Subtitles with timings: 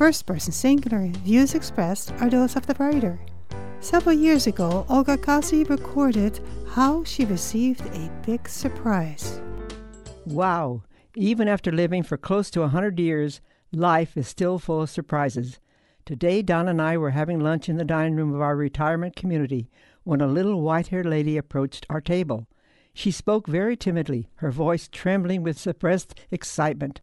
[0.00, 3.20] First person singular views expressed are those of the writer.
[3.80, 6.40] Several years ago, Olga Cossi recorded
[6.70, 9.42] how she received a big surprise.
[10.24, 10.84] Wow!
[11.14, 13.42] Even after living for close to a hundred years,
[13.72, 15.60] life is still full of surprises.
[16.06, 19.68] Today, Don and I were having lunch in the dining room of our retirement community
[20.04, 22.46] when a little white haired lady approached our table.
[22.94, 27.02] She spoke very timidly, her voice trembling with suppressed excitement.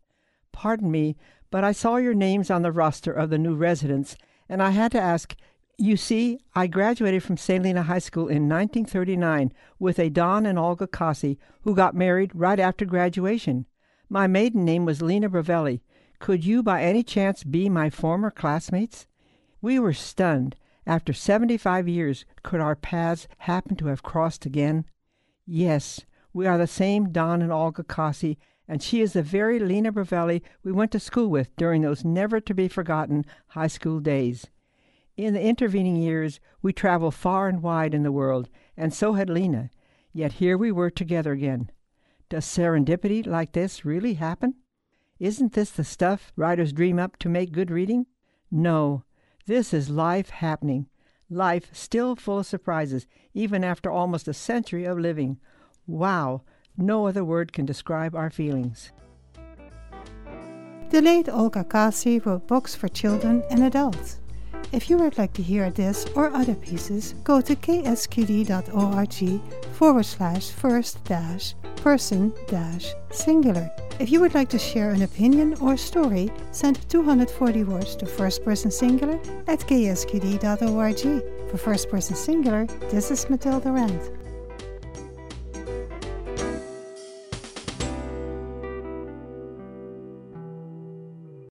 [0.58, 1.16] Pardon me,
[1.52, 4.18] but I saw your names on the roster of the new residents,
[4.50, 5.36] and I had to ask.
[5.78, 7.64] You see, I graduated from St.
[7.64, 12.60] Helena High School in 1939 with a Don and Olga Cossi who got married right
[12.60, 13.68] after graduation.
[14.10, 15.82] My maiden name was Lena Bravelli.
[16.18, 19.06] Could you by any chance be my former classmates?
[19.62, 20.56] We were stunned.
[20.88, 24.86] After 75 years, could our paths happen to have crossed again?
[25.46, 26.02] Yes,
[26.38, 28.38] we are the same Don and Olga Cossi,
[28.68, 32.40] and she is the very Lena Bravelli we went to school with during those never
[32.40, 34.46] to be forgotten high school days.
[35.16, 39.32] In the intervening years, we traveled far and wide in the world, and so had
[39.32, 39.72] Lena.
[40.14, 41.72] Yet here we were together again.
[42.30, 44.58] Does serendipity like this really happen?
[45.18, 48.06] Isn't this the stuff writers dream up to make good reading?
[48.52, 49.04] No,
[49.48, 50.86] this is life happening.
[51.32, 55.40] Life still full of surprises, even after almost a century of living.
[55.88, 56.42] Wow,
[56.78, 58.92] no other word can describe our feelings.
[60.90, 64.20] The late Olga Cossi wrote books for children and adults.
[64.74, 69.42] If you would like to hear this or other pieces, go to ksqd.org
[69.74, 73.72] forward slash first dash person dash singular.
[74.00, 78.44] If you would like to share an opinion or story, send 240 words to first
[78.44, 81.24] person singular at ksqd.org.
[81.50, 84.27] For first person singular, this is Matilda Rand.